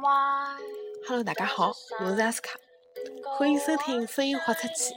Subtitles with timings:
[0.00, 2.56] Hello，大家好，我是阿斯卡，
[3.36, 4.94] 欢迎收听《声音豁出去》。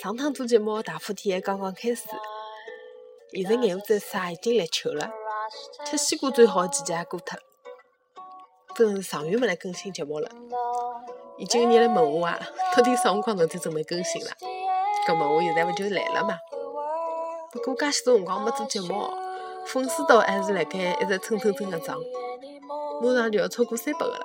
[0.00, 2.04] 上趟做节目大风天刚刚开始，
[3.32, 5.10] 现在眼下子啥已经立秋了，
[5.84, 7.42] 吃西瓜最好的季节也过脱了。
[8.76, 10.30] 真是长月没来更新节目了，
[11.36, 12.38] 已经有人来问我啊，
[12.76, 14.30] 到底啥辰光能再准备更新了？
[15.08, 16.38] 葛么我现在不就来了嘛？
[17.50, 19.10] 不过介许多辰光没做节目，
[19.66, 21.98] 粉丝倒还是辣盖一直蹭蹭蹭的涨，
[23.00, 24.24] 马上就要超过三百个了。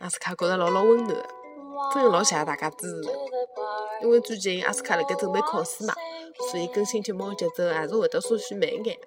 [0.00, 1.28] 阿斯卡觉着老老温暖的，
[1.94, 3.10] 真的老谢谢大家支持。
[4.02, 5.94] 因为最近阿斯卡辣盖准备考试嘛，
[6.50, 8.98] 所以更新节目的节奏还是会得稍许慢一眼，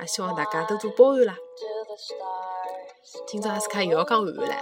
[0.00, 1.36] 也希望大家多多包涵啦。
[3.26, 4.56] 今朝阿斯卡又要讲韩语了，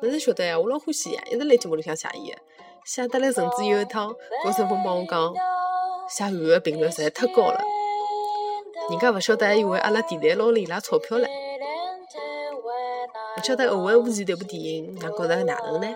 [0.00, 0.58] 侬是晓得呀？
[0.58, 2.38] 我老欢喜呀，一直辣节目里向写伊的，
[2.84, 4.14] 写得来甚至有一趟
[4.44, 5.34] 高顺峰帮我讲，
[6.08, 7.60] 写韩语的频率实在太高了，
[8.90, 11.26] 人家勿晓得还以为阿拉电台捞了伊拉钞票唻。
[13.36, 15.88] 勿晓得《后会无期》迭部电影，㑚觉着哪能呢？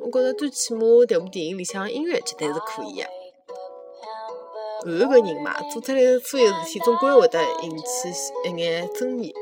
[0.00, 3.06] 我觉着最起码迭部电影里向音乐绝对是可以个。
[4.84, 8.10] 韩国人嘛，做出来所有事体总归会得引起
[8.44, 9.34] 一眼争议。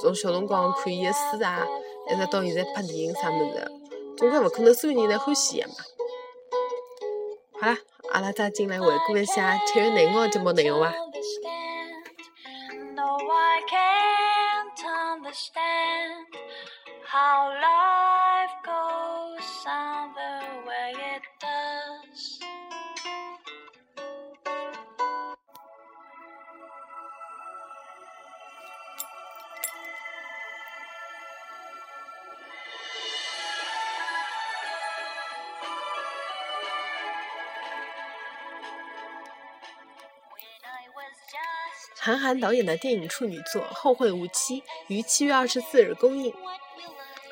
[0.00, 1.66] 从小辰光看伊个书啊，
[2.08, 3.68] 一直到现在拍电影啥物事，
[4.16, 5.74] 总归勿可能所有人侪欢喜伊嘛。
[7.60, 7.78] 好啦，
[8.12, 10.94] 阿拉再进来回顾一下七月廿五号节目内容伐。
[41.98, 46.32] 韩寒导演的电影处女作《后会无期》于七月二十四日公映。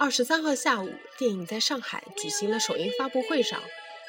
[0.00, 0.88] 二十三号下午，
[1.18, 3.60] 电影在上海举行了首映发布会上，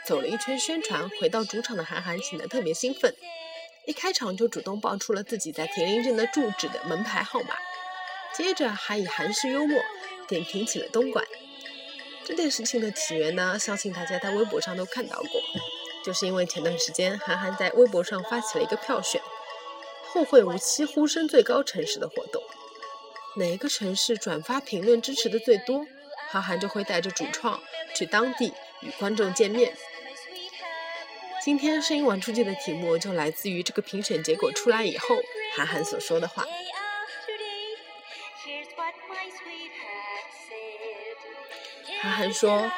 [0.06, 3.16] 走了一圈宣传，回到主场的韩寒显得特别兴奋，
[3.88, 7.56] 一开场就主动报出了自己在田林镇的住址的门牌号码，
[8.36, 9.82] 接着还以韩式幽默
[10.28, 11.26] 点评起了东莞。
[12.24, 15.42] 这件事情的起源呢，相信大家在微博上都看到过，
[16.06, 19.20] 就是因为前段时间韩寒在微博上发起了一个票选。
[20.12, 22.44] 后会无期，呼声最高城市的活动，
[23.40, 25.88] 哪一个城市转发评论支持的最多，
[26.30, 27.58] 韩寒就会带着主创
[27.96, 29.74] 去当地与观众见面。
[31.42, 35.16] 今天声音玩出去的题目就来自于这个评选结果出来以后，
[35.56, 36.46] 韩寒所说的话。
[42.02, 42.70] 韩寒说：“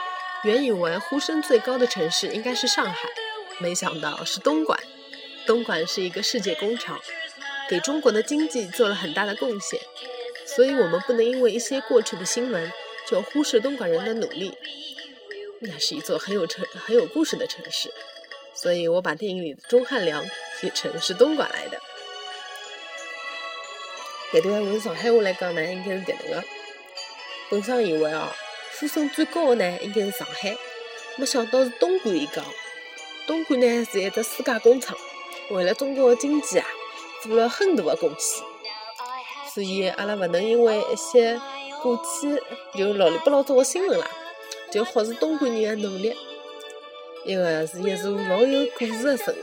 [0.46, 3.10] 原以为呼声最高的城市应该是上海，
[3.58, 4.80] 没想到是东莞。
[5.48, 7.00] 东莞是一个世界工厂。”
[7.70, 9.80] 给中国的经济做了很大的贡献，
[10.56, 12.72] 所以我们不能因为一些过去的新闻
[13.08, 14.58] 就忽视东莞人的努力。
[15.60, 17.94] 那是一座很有城、很有故事的城市，
[18.54, 20.26] 所以我把电影里的钟汉良
[20.60, 21.80] 写成是东莞来的。
[24.34, 26.44] 这段用上海话来讲呢，应该是这能的。
[27.50, 28.36] 本上以为啊，
[28.80, 30.58] 呼声最高的呢应该是上海，
[31.18, 32.44] 没想到是东莞一讲。
[33.28, 34.98] 东莞呢是一只世界工厂，
[35.52, 36.68] 为了中国的经济啊。
[37.22, 38.44] 做了很大的贡献，
[39.54, 41.40] 所以阿拉勿能因为一些
[41.82, 42.42] 过去
[42.78, 44.08] 就老里不老早的新闻啦，
[44.72, 46.16] 就忽视东莞人的努力。
[47.26, 49.36] 一个是一座老有故事的城市，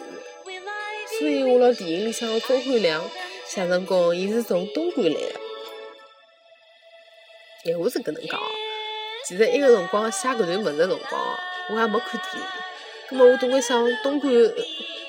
[1.19, 3.05] 所以我辣电影里向的钟汉良
[3.47, 5.41] 写成功，伊是从东莞来的。
[7.65, 8.41] 闲话是搿能讲，
[9.27, 11.39] 其实一个辰光写搿段文字辰光，
[11.71, 12.43] 我还没看电影，
[13.11, 14.31] 葛末我总归想东莞。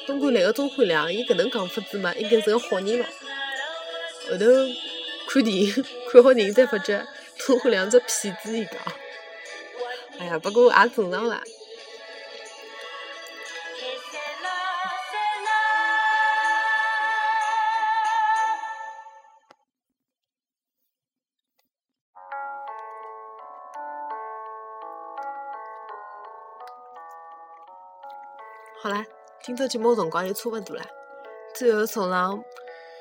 [0.05, 3.05] 东莞来的钟汉良，伊搿能讲法子嘛，应该是个好人咯。
[4.31, 4.45] 后头
[5.31, 5.71] 看电影
[6.11, 7.05] 看好电影，才发觉
[7.37, 8.75] 钟汉良只骗子一个。
[10.17, 11.39] 哎呀，不过也正常啦。
[28.81, 29.05] 好啦。
[29.41, 30.83] 今朝节目辰光也差勿多了，
[31.55, 32.43] 最后送上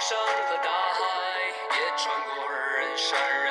[0.00, 1.00] 山和大海
[1.76, 3.49] 也穿过人山人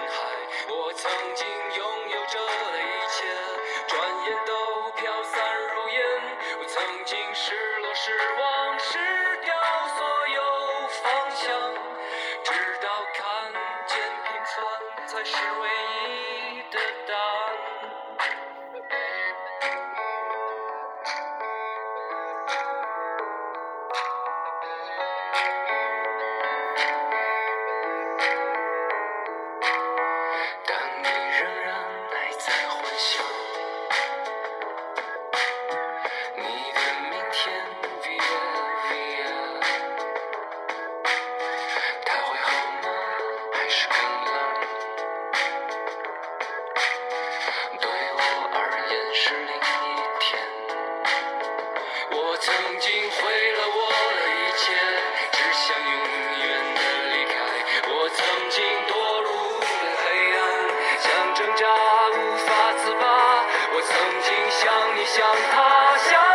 [64.99, 66.28] 你，像他，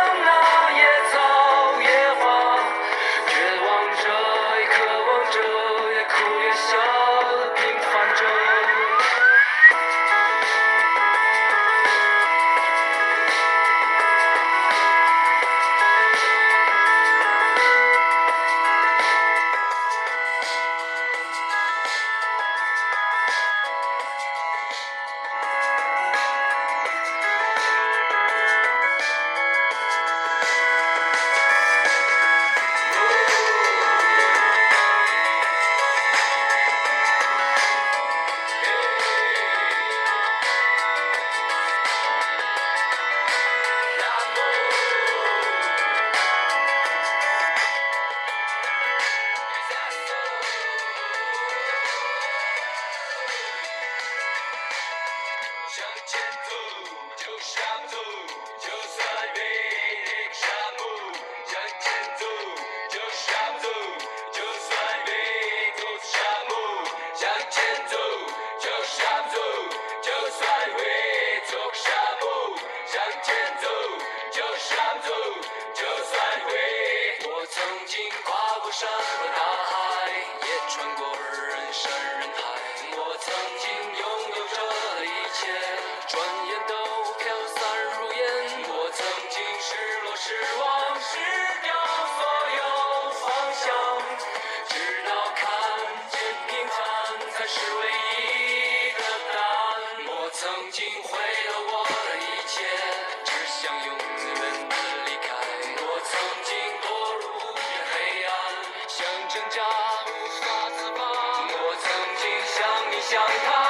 [113.07, 113.64] 想他。